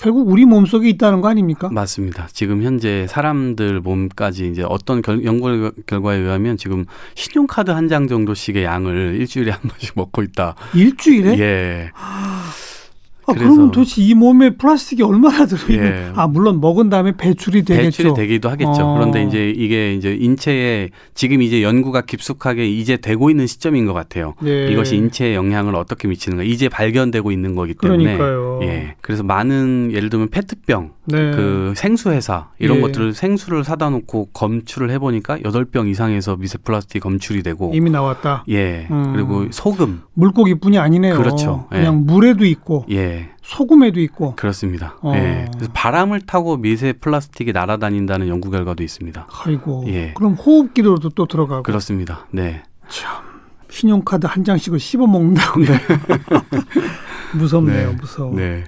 [0.00, 1.68] 결국 우리 몸 속에 있다는 거 아닙니까?
[1.70, 2.26] 맞습니다.
[2.32, 8.62] 지금 현재 사람들 몸까지 이제 어떤 결, 연구 결과에 의하면 지금 신용카드 한 장 정도씩의
[8.62, 10.54] 양을 일주일에 한 번씩 먹고 있다.
[10.74, 11.38] 일주일에?
[11.40, 11.90] 예.
[13.30, 15.86] 아, 그러면 도대체 이 몸에 플라스틱이 얼마나 들어있는?
[15.86, 16.12] 예.
[16.14, 17.84] 아 물론 먹은 다음에 배출이 되겠죠.
[17.84, 18.70] 배출이 되기도 하겠죠.
[18.70, 18.94] 어.
[18.94, 24.34] 그런데 이제 이게 이제 인체에 지금 이제 연구가 깊숙하게 이제 되고 있는 시점인 것 같아요.
[24.44, 24.70] 예.
[24.70, 28.16] 이것이 인체에 영향을 어떻게 미치는가 이제 발견되고 있는 거기 때문에.
[28.16, 28.60] 그러니까요.
[28.62, 28.94] 예.
[29.00, 31.30] 그래서 많은 예를 들면 페트병, 네.
[31.32, 32.80] 그 생수 회사 이런 예.
[32.82, 38.44] 것들을 생수를 사다 놓고 검출을 해보니까 여덟 병 이상에서 미세 플라스틱 검출이 되고 이미 나왔다.
[38.48, 38.86] 예.
[38.90, 39.12] 음.
[39.12, 41.16] 그리고 소금 물고기뿐이 아니네요.
[41.16, 41.66] 그렇죠.
[41.70, 42.12] 그냥 예.
[42.12, 42.84] 물에도 있고.
[42.90, 43.19] 예.
[43.42, 44.34] 소금에도 있고.
[44.36, 44.96] 그렇습니다.
[45.02, 45.12] 어.
[45.14, 45.46] 예.
[45.54, 49.26] 그래서 바람을 타고 미세 플라스틱이 날아다닌다는 연구 결과도 있습니다.
[49.44, 49.84] 아이고.
[49.88, 50.12] 예.
[50.14, 51.62] 그럼 호흡기로도 또 들어가고.
[51.62, 52.26] 그렇습니다.
[52.30, 52.62] 네.
[52.88, 53.30] 참.
[53.70, 55.60] 신용카드 한 장씩을 씹어 먹는다고.
[55.60, 55.78] 네.
[57.38, 57.90] 무섭네요.
[57.90, 57.96] 네.
[57.96, 58.34] 무서워.
[58.34, 58.64] 네.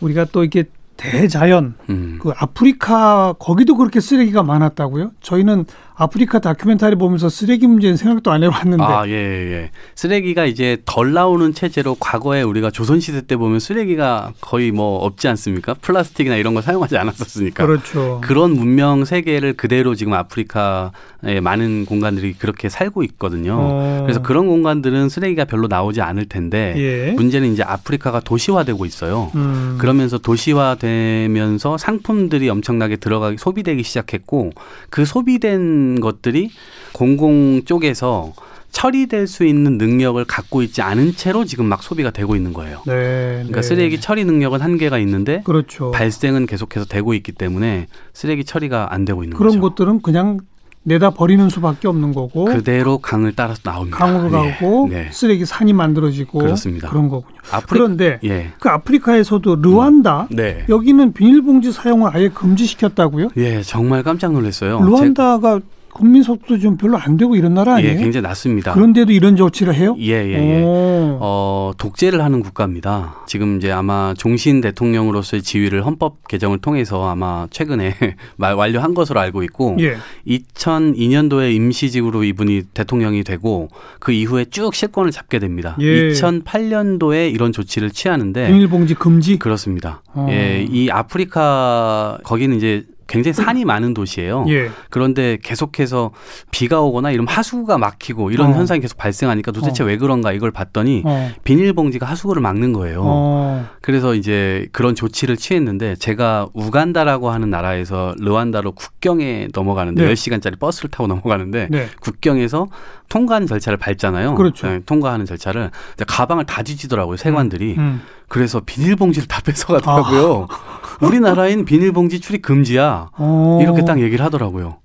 [0.00, 0.64] 우리가 또 이렇게
[0.96, 2.18] 대자연, 음.
[2.20, 5.12] 그 아프리카 거기도 그렇게 쓰레기가 많았다고요?
[5.20, 5.64] 저희는
[6.00, 8.84] 아프리카 다큐멘터리 보면서 쓰레기 문제는 생각도 안 해봤는데.
[8.84, 9.70] 아, 예, 예.
[9.96, 15.74] 쓰레기가 이제 덜 나오는 체제로 과거에 우리가 조선시대 때 보면 쓰레기가 거의 뭐 없지 않습니까?
[15.74, 17.66] 플라스틱이나 이런 거 사용하지 않았었으니까.
[17.66, 18.20] 그렇죠.
[18.22, 23.56] 그런 문명 세계를 그대로 지금 아프리카의 많은 공간들이 그렇게 살고 있거든요.
[23.58, 24.00] 어.
[24.02, 27.12] 그래서 그런 공간들은 쓰레기가 별로 나오지 않을 텐데 예.
[27.12, 29.32] 문제는 이제 아프리카가 도시화되고 있어요.
[29.34, 29.78] 음.
[29.80, 34.52] 그러면서 도시화되면서 상품들이 엄청나게 들어가기 소비되기 시작했고
[34.90, 36.50] 그 소비된 것들이
[36.92, 38.32] 공공 쪽에서
[38.70, 42.82] 처리될 수 있는 능력을 갖고 있지 않은 채로 지금 막 소비가 되고 있는 거예요.
[42.86, 42.92] 네,
[43.38, 43.66] 그러니까 네.
[43.66, 45.90] 쓰레기 처리 능력은 한계가 있는데 그렇죠.
[45.90, 49.60] 발생은 계속해서 되고 있기 때문에 쓰레기 처리가 안 되고 있는 그런 거죠.
[49.60, 50.40] 그런 것들은 그냥
[50.84, 53.98] 내다 버리는 수밖에 없는 거고 그대로 강을 따라서 나옵니다.
[53.98, 55.08] 강으로 가고 네.
[55.12, 56.88] 쓰레기 산이 만들어지고 그렇습니다.
[56.88, 57.36] 그런 거군요.
[57.50, 57.78] 아프리...
[57.78, 58.52] 그런데 예.
[58.58, 60.36] 그 아프리카에서도 르완다 음.
[60.36, 60.64] 네.
[60.68, 63.28] 여기는 비닐봉지 사용을 아예 금지시켰다고요?
[63.36, 64.80] 예, 정말 깜짝 놀랐어요.
[64.80, 65.60] 르완다가
[65.92, 67.92] 국민 속도 좀 별로 안 되고 이런 나라 아니에요?
[67.92, 68.72] 예, 굉장히 낮습니다.
[68.72, 69.96] 그런데도 이런 조치를 해요?
[69.98, 70.64] 예, 예, 예.
[70.64, 73.16] 어, 독재를 하는 국가입니다.
[73.26, 77.94] 지금 이제 아마 종신 대통령으로서의 지위를 헌법 개정을 통해서 아마 최근에
[78.38, 79.96] 완료한 것으로 알고 있고 예.
[80.26, 85.76] 2002년도에 임시직으로 이분이 대통령이 되고 그 이후에 쭉 실권을 잡게 됩니다.
[85.80, 86.10] 예.
[86.10, 90.02] 2008년도에 이런 조치를 취하는데 비닐봉지 금지 그렇습니다.
[90.12, 90.26] 어.
[90.30, 94.44] 예, 이 아프리카 거기는 이제 굉장히 산이 많은 도시예요.
[94.48, 94.70] 예.
[94.90, 96.12] 그런데 계속해서
[96.50, 98.54] 비가 오거나 이런 하수구가 막히고 이런 어.
[98.54, 99.86] 현상이 계속 발생하니까 도대체 어.
[99.86, 101.30] 왜 그런가 이걸 봤더니 어.
[101.42, 103.00] 비닐봉지가 하수구를 막는 거예요.
[103.02, 103.66] 어.
[103.80, 110.12] 그래서 이제 그런 조치를 취했는데 제가 우간다라고 하는 나라에서 르완다로 국경에 넘어가는데 네.
[110.12, 111.88] 10시간짜리 버스를 타고 넘어가는데 네.
[112.00, 112.66] 국경에서
[113.08, 114.34] 통과하는 절차를 밟잖아요.
[114.34, 114.66] 그렇죠.
[114.66, 115.70] 네, 통과하는 절차를
[116.06, 117.16] 가방을 다 뒤지더라고요.
[117.16, 117.76] 세관들이.
[117.78, 117.78] 음.
[117.78, 118.02] 음.
[118.28, 120.46] 그래서 비닐봉지를 다 뺏어가더라고요.
[120.50, 120.77] 아.
[121.00, 123.10] 우리나라엔 비닐봉지 출입 금지야.
[123.16, 123.58] 어.
[123.62, 124.76] 이렇게 딱 얘기를 하더라고요.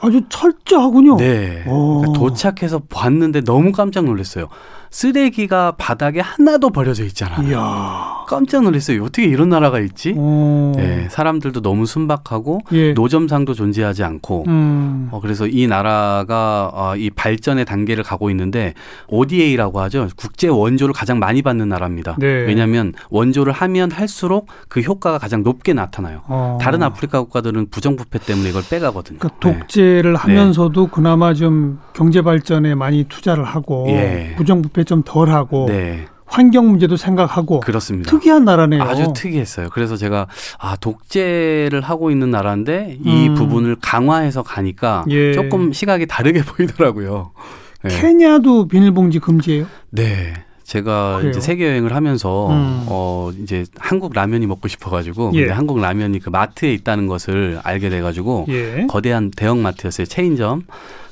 [0.00, 1.16] 아주 철저하군요.
[1.16, 1.62] 네.
[1.64, 4.48] 그러니까 도착해서 봤는데 너무 깜짝 놀랐어요.
[4.96, 7.42] 쓰레기가 바닥에 하나도 버려져 있잖아.
[7.42, 8.24] 이야.
[8.26, 9.04] 깜짝 놀랐어요.
[9.04, 10.14] 어떻게 이런 나라가 있지?
[10.16, 10.72] 오.
[10.74, 12.92] 네, 사람들도 너무 순박하고 예.
[12.94, 15.08] 노점상도 존재하지 않고 음.
[15.12, 18.72] 어, 그래서 이 나라가 어, 이 발전의 단계를 가고 있는데
[19.08, 20.08] ODA라고 하죠.
[20.16, 22.16] 국제 원조를 가장 많이 받는 나라입니다.
[22.18, 22.26] 네.
[22.26, 26.22] 왜냐하면 원조를 하면 할수록 그 효과가 가장 높게 나타나요.
[26.26, 26.56] 어.
[26.60, 29.18] 다른 아프리카 국가들은 부정부패 때문에 이걸 빼가거든요.
[29.18, 30.18] 그러니까 독재를 네.
[30.18, 34.34] 하면서도 그나마 좀 경제 발전에 많이 투자를 하고 예.
[34.38, 36.06] 부정부패 좀 덜하고 네.
[36.24, 38.10] 환경 문제도 생각하고 그렇습니다.
[38.10, 38.82] 특이한 나라네요.
[38.82, 39.68] 아주 특이했어요.
[39.70, 40.26] 그래서 제가
[40.58, 43.34] 아 독재를 하고 있는 나라인데 이 음.
[43.34, 45.32] 부분을 강화해서 가니까 예.
[45.32, 47.30] 조금 시각이 다르게 보이더라고요.
[47.84, 48.00] 네.
[48.00, 49.66] 케냐도 비닐봉지 금지예요?
[49.90, 50.32] 네.
[50.64, 51.30] 제가 그래요?
[51.30, 52.86] 이제 세계 여행을 하면서 음.
[52.88, 55.40] 어 이제 한국 라면이 먹고 싶어가지고 예.
[55.42, 58.86] 근데 한국 라면이 그 마트에 있다는 것을 알게 돼가지고 예.
[58.88, 60.62] 거대한 대형 마트였어요 체인점.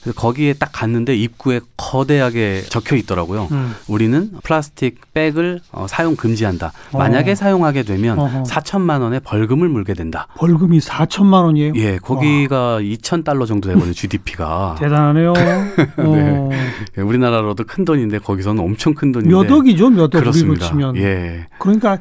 [0.04, 3.48] 그래서 거기에 딱 갔는데 입구에 거대하게 적혀 있더라고요.
[3.50, 3.74] 음.
[3.88, 6.72] 우리는 플라스틱 백을 어, 사용 금지한다.
[6.92, 6.98] 어.
[6.98, 8.42] 만약에 사용하게 되면 어허.
[8.42, 10.28] 4천만 원의 벌금을 물게 된다.
[10.36, 11.72] 벌금이 4천만 원이에요?
[11.76, 12.78] 예, 거기가 와.
[12.80, 13.94] 2천 달러 정도 되거든요.
[13.94, 14.76] GDP가.
[14.78, 15.32] 대단하네요.
[15.32, 15.72] 네.
[15.96, 16.50] 어.
[16.94, 17.02] 네.
[17.02, 19.34] 우리나라로도 큰 돈인데 거기서는 엄청 큰 돈인데.
[19.34, 20.10] 몇 억이죠, 몇 억.
[20.20, 20.66] 그렇습니다.
[20.66, 20.96] 치면.
[20.96, 21.46] 예.
[21.58, 21.98] 그러니까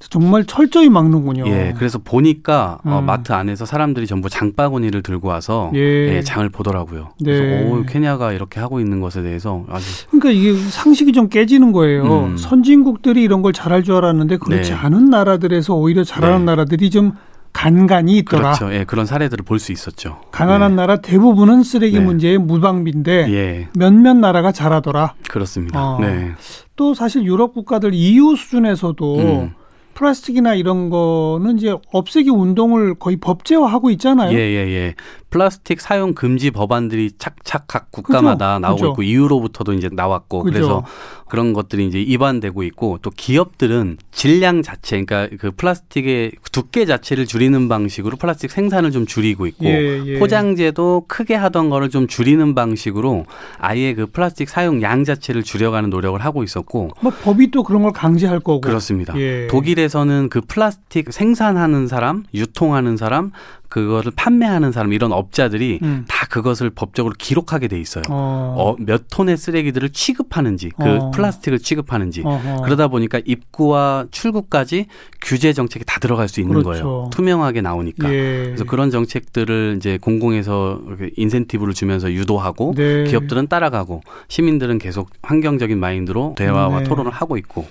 [0.00, 1.46] 정말 철저히 막는군요.
[1.46, 2.92] 예, 그래서 보니까 어, 음.
[2.92, 6.16] 어, 마트 안에서 사람들이 전부 장바구니를 들고 와서 예.
[6.16, 7.10] 예, 장을 보더라고요.
[7.22, 7.70] 그래서 네.
[7.70, 12.26] 오, 케냐가 이렇게 하고 있는 것에 대해서 아주 그러니까 이게 상식이 좀 깨지는 거예요.
[12.26, 12.36] 음.
[12.36, 14.76] 선진국들이 이런 걸 잘할 줄 알았는데 그렇지 네.
[14.76, 16.44] 않은 나라들에서 오히려 잘하는 네.
[16.44, 17.12] 나라들이 좀
[17.54, 18.52] 간간이 있더라.
[18.54, 18.74] 그렇죠.
[18.74, 20.20] 예, 그런 사례들을 볼 수 있었죠.
[20.32, 20.76] 가난한 네.
[20.76, 22.04] 나라 대부분은 쓰레기 네.
[22.04, 23.68] 문제에 무방비인데 예.
[23.78, 25.14] 몇몇 나라가 잘하더라.
[25.30, 25.80] 그렇습니다.
[25.80, 25.98] 어.
[26.00, 26.32] 네.
[26.76, 29.54] 또 사실 유럽 국가들 EU 수준에서도 음.
[29.94, 34.36] 플라스틱이나 이런 거는 이제 없애기 운동을 거의 법제화하고 있잖아요.
[34.36, 34.94] 예, 예, 예.
[35.34, 38.60] 플라스틱 사용 금지 법안들이 착착 각 국가마다 그죠?
[38.60, 38.90] 나오고 그죠?
[38.92, 40.52] 있고 이후로부터도 이제 나왔고 그죠?
[40.52, 40.84] 그래서
[41.28, 47.68] 그런 것들이 이제 입안되고 있고 또 기업들은 질량 자체 그러니까 그 플라스틱의 두께 자체를 줄이는
[47.68, 50.18] 방식으로 플라스틱 생산을 좀 줄이고 있고 예, 예.
[50.20, 53.26] 포장재도 크게 하던 거를 좀 줄이는 방식으로
[53.58, 57.90] 아예 그 플라스틱 사용 양 자체를 줄여가는 노력을 하고 있었고 뭐 법이 또 그런 걸
[57.90, 59.18] 강제할 거고 그렇습니다.
[59.18, 59.48] 예.
[59.48, 63.32] 독일에서는 그 플라스틱 생산하는 사람, 유통하는 사람
[63.74, 66.04] 그거를 판매하는 사람 이런 업자들이 음.
[66.06, 68.04] 다 그것을 법적으로 기록하게 돼 있어요.
[68.08, 68.54] 어.
[68.56, 71.10] 어, 몇 톤의 쓰레기들을 취급하는지 그 어.
[71.10, 72.62] 플라스틱을 취급하는지 어허.
[72.62, 74.86] 그러다 보니까 입구와 출구까지
[75.20, 76.68] 규제 정책이 다 들어갈 수 있는 그렇죠.
[76.68, 77.10] 거예요.
[77.12, 78.14] 투명하게 나오니까.
[78.14, 78.42] 예.
[78.44, 80.80] 그래서 그런 정책들을 이제 공공에서
[81.16, 83.02] 인센티브를 주면서 유도하고 네.
[83.02, 86.84] 기업들은 따라가고 시민들은 계속 환경적인 마인드로 대화와 네.
[86.84, 87.66] 토론을 하고 있고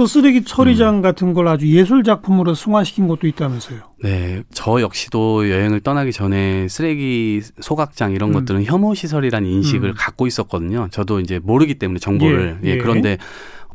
[0.00, 1.02] 또 쓰레기 처리장 음.
[1.02, 3.80] 같은 걸 아주 예술 작품으로 승화시킨 것도 있다면서요.
[4.02, 8.32] 네, 저 역시도 여행을 떠나기 전에 쓰레기 소각장 이런 음.
[8.32, 9.94] 것들은 혐오 시설이라는 인식을 음.
[9.94, 10.88] 갖고 있었거든요.
[10.90, 12.72] 저도 이제 모르기 때문에 정보를 예, 예.
[12.72, 13.18] 예 그런데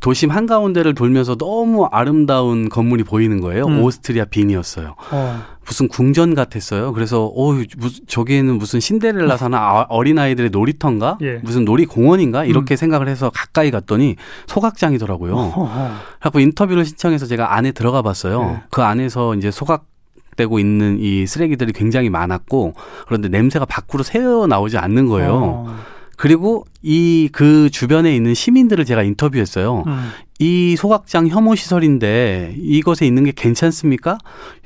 [0.05, 3.65] 도심 한가운데를 돌면서 너무 아름다운 건물이 보이는 거예요.
[3.65, 3.81] 음.
[3.81, 4.93] 오스트리아 빈이었어요.
[5.11, 5.43] 어.
[5.65, 6.93] 무슨 궁전 같았어요.
[6.93, 7.55] 그래서 어
[8.05, 11.39] 저기에는 무슨 신데렐라 사나 아, 어린 아이들의 놀이터인가 예.
[11.41, 12.77] 무슨 놀이공원인가 이렇게 음.
[12.77, 14.15] 생각을 해서 가까이 갔더니
[14.45, 15.69] 소각장이더라고요.
[16.21, 18.57] 그래서 인터뷰를 신청해서 제가 안에 들어가 봤어요.
[18.57, 18.63] 예.
[18.69, 19.85] 그 안에서 이제 소각
[20.37, 22.75] 되고 있는 이 쓰레기들이 굉장히 많았고
[23.07, 25.33] 그런데 냄새가 밖으로 새어 나오지 않는 거예요.
[25.33, 25.94] 어.
[26.17, 29.83] 그리고 이 그 주변에 있는 시민들을 제가 인터뷰했어요.
[29.87, 30.09] 음.
[30.39, 34.17] 이 소각장 혐오 시설인데 이것에 있는 게 괜찮습니까?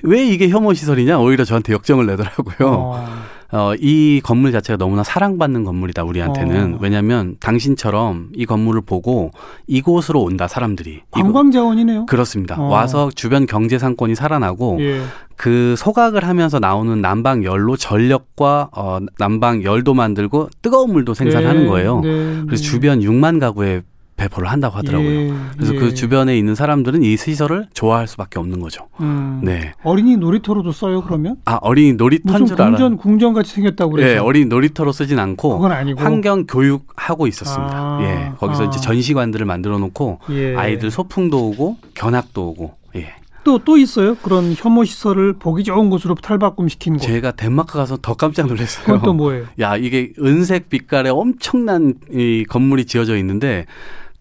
[0.04, 1.20] 왜 이게 혐오 시설이냐?
[1.20, 2.68] 오히려 저한테 역정을 내더라고요.
[2.70, 3.08] 어.
[3.52, 6.78] 어, 이 건물 자체가 너무나 사랑받는 건물이다 우리한테는 어.
[6.82, 9.32] 왜냐하면 당신처럼 이 건물을 보고
[9.66, 12.06] 이곳으로 온다 사람들이 관광 자원이네요.
[12.06, 12.60] 그렇습니다.
[12.60, 12.66] 어.
[12.66, 15.02] 와서 주변 경제 상권이 살아나고 예.
[15.36, 21.68] 그 소각을 하면서 나오는 난방 열로 전력과 어, 난방 열도 만들고 뜨거운 물도 생산하는 네.
[21.70, 22.02] 거예요.
[22.02, 22.10] 네.
[22.46, 22.70] 그래서 네.
[22.70, 23.82] 주변 6만 가구에
[24.20, 25.10] 배포를 한다고 하더라고요.
[25.10, 25.80] 예, 그래서 그 예.
[25.80, 28.88] 그 주변에 있는 사람들은 이 시설을 좋아할 수밖에 없는 거죠.
[29.00, 29.72] 음, 네.
[29.84, 31.38] 어린이 놀이터로도 써요 그러면?
[31.46, 32.72] 아 어린이 놀이터인 줄 알아요.
[32.72, 34.10] 궁전 궁전 같이 생겼다고 그래서.
[34.10, 37.74] 예, 어린이 놀이터로 쓰진 않고 그건 아니고 환경 교육하고 있었습니다.
[37.74, 38.66] 아, 예, 거기서 아.
[38.68, 40.56] 이제 전시관들을 만들어 놓고 예.
[40.56, 43.14] 아이들 소풍도 오고 견학도 오고 예.
[43.44, 44.16] 또, 또 있어요?
[44.16, 47.04] 그런 혐오 시설을 보기 좋은 곳으로 탈바꿈 시킨 곳.
[47.04, 48.86] 제가 덴마크 가서 더 깜짝 놀랐어요.
[48.86, 49.46] 그건 또 뭐예요?
[49.62, 53.66] 야, 이게 은색 빛깔의 엄청난 이 건물이 지어져 있는데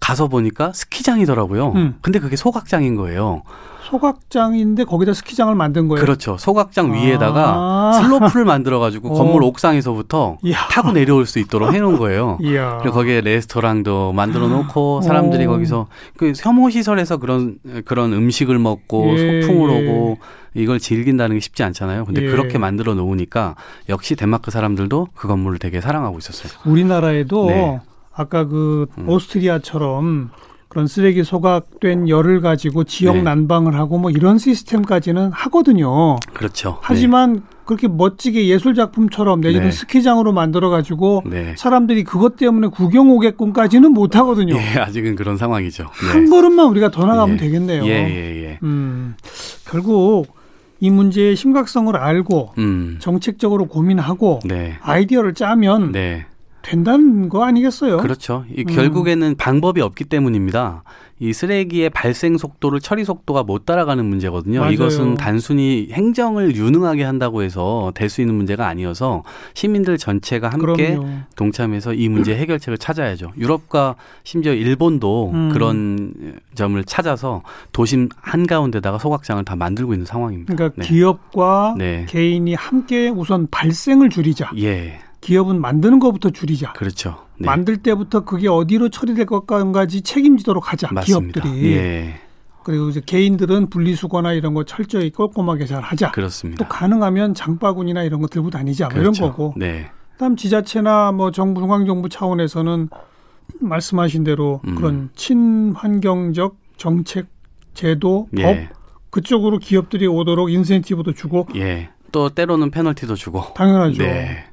[0.01, 1.73] 가서 보니까 스키장이더라고요.
[1.75, 1.99] 음.
[2.01, 3.43] 근데 그게 소각장인 거예요.
[3.89, 6.05] 소각장인데 거기다 스키장을 만든 거예요.
[6.05, 6.37] 그렇죠.
[6.39, 9.15] 소각장 위에다가 아~ 슬로프를 만들어 가지고 어.
[9.15, 10.59] 건물 옥상에서부터 이야.
[10.71, 12.37] 타고 내려올 수 있도록 해 놓은 거예요.
[12.39, 15.49] 그리고 거기에 레스토랑도 만들어 놓고 사람들이 어.
[15.49, 19.89] 거기서 그 혐오 시설에서 그런 그런 음식을 먹고 예, 소풍을 예.
[19.89, 20.19] 오고
[20.55, 22.05] 이걸 즐긴다는 게 쉽지 않잖아요.
[22.05, 22.31] 근데 예.
[22.31, 23.55] 그렇게 만들어 놓으니까
[23.89, 26.53] 역시 덴마크 사람들도 그 건물을 되게 사랑하고 있었어요.
[26.67, 27.81] 우리나라에도 네.
[28.18, 29.09] 아까 그 음.
[29.09, 30.31] 오스트리아처럼
[30.68, 33.22] 그런 쓰레기 소각된 열을 가지고 지역 네.
[33.22, 36.16] 난방을 하고 뭐 이런 시스템까지는 하거든요.
[36.35, 36.78] 그렇죠.
[36.83, 37.40] 하지만 네.
[37.64, 39.70] 그렇게 멋지게 예술 작품처럼 내지는 네.
[39.70, 41.54] 스키장으로 만들어 가지고 네.
[41.57, 44.57] 사람들이 그것 때문에 구경 오게끔까지는 못 하거든요.
[44.57, 45.85] 예, 아직은 그런 상황이죠.
[45.85, 46.09] 네.
[46.12, 47.40] 한 걸음만 우리가 더 나가면 예.
[47.40, 47.85] 되겠네요.
[47.85, 48.59] 예, 예, 예.
[48.62, 49.14] 음,
[49.64, 50.26] 결국
[50.81, 52.96] 이 문제의 심각성을 알고 음.
[53.00, 54.76] 정책적으로 고민하고 네.
[54.81, 56.26] 아이디어를 짜면 네.
[56.68, 57.98] 된다는 거 아니겠어요?
[57.98, 58.44] 그렇죠.
[58.54, 58.66] 이 음.
[58.66, 60.83] 결국에는 방법이 없기 때문입니다.
[61.20, 64.61] 이 쓰레기의 발생 속도를 처리 속도가 못 따라가는 문제거든요.
[64.61, 64.72] 맞아요.
[64.72, 71.09] 이것은 단순히 행정을 유능하게 한다고 해서 될 수 있는 문제가 아니어서 시민들 전체가 함께 그럼요.
[71.37, 73.33] 동참해서 이 문제 해결책을 찾아야죠.
[73.37, 75.50] 유럽과 심지어 일본도 음.
[75.52, 80.54] 그런 점을 찾아서 도심 한가운데다가 소각장을 다 만들고 있는 상황입니다.
[80.54, 80.88] 그러니까 네.
[80.88, 82.07] 기업과 네.
[82.09, 84.52] 개인이 함께 우선 발생을 줄이자.
[84.59, 85.00] 예.
[85.20, 86.72] 기업은 만드는 것부터 줄이자.
[86.74, 87.26] 그렇죠.
[87.38, 87.46] 네.
[87.46, 90.88] 만들 때부터 그게 어디로 처리될 것까지 책임지도록 하자.
[90.92, 91.42] 맞습니다.
[91.42, 91.72] 기업들이.
[91.74, 92.20] 예.
[92.64, 96.12] 그리고 이제 개인들은 분리수거나 이런 거 철저히 꼼꼼하게 잘 하자.
[96.12, 96.64] 그렇습니다.
[96.64, 98.88] 또 가능하면 장바구니나 이런 거 들고 다니자.
[98.88, 99.24] 뭐 그렇죠.
[99.24, 99.54] 이런 거고.
[99.57, 99.90] 네.
[100.12, 102.90] 그다음 지자체나 뭐 정부 중앙정부 차원에서는
[103.61, 104.74] 말씀하신 대로 음.
[104.74, 107.28] 그런 친환경적 정책,
[107.74, 108.42] 제도, 예.
[108.42, 108.78] 법
[109.11, 111.46] 그쪽으로 기업들이 오도록 인센티브도 주고.
[111.57, 111.88] 예.
[112.12, 113.44] 또 때로는 페널티도 주고.
[113.54, 114.02] 당연하죠.
[114.02, 114.44] 네.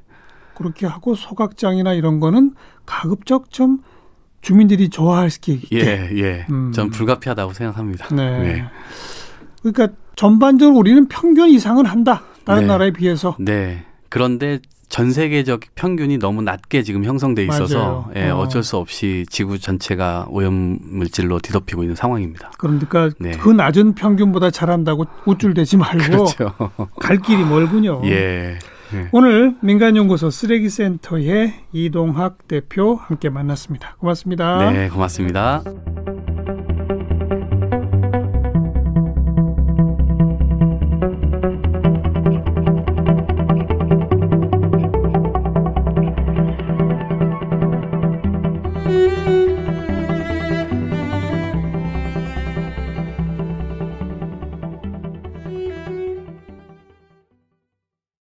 [0.56, 2.54] 그렇게 하고 소각장이나 이런 거는
[2.86, 3.78] 가급적 좀
[4.40, 5.60] 주민들이 좋아할 수 있게.
[5.72, 6.46] 예, 예.
[6.50, 6.72] 음.
[6.72, 8.14] 전 불가피하다고 생각합니다.
[8.14, 8.38] 네.
[8.40, 8.64] 네.
[9.62, 12.22] 그러니까 전반적으로 우리는 평균 이상은 한다.
[12.44, 12.66] 다른 네.
[12.68, 13.36] 나라에 비해서.
[13.38, 13.84] 네.
[14.08, 18.38] 그런데 전 세계적 평균이 너무 낮게 지금 형성돼 있어서 예, 어.
[18.38, 22.52] 어쩔 수 없이 지구 전체가 오염 물질로 뒤덮이고 있는 상황입니다.
[22.56, 23.32] 그러니까 네.
[23.32, 26.54] 그 낮은 평균보다 잘한다고 우쭐대지 말고 그렇죠.
[27.00, 28.00] 갈 길이 멀군요.
[28.04, 28.58] 예.
[28.92, 29.08] 네.
[29.12, 33.96] 오늘 민간연구소 쓰레기센터의 이동학 대표 함께 만났습니다.
[33.98, 34.70] 고맙습니다.
[34.70, 35.62] 네, 고맙습니다.